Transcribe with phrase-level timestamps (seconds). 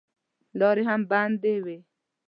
[0.59, 1.77] لارې هم بندې وې.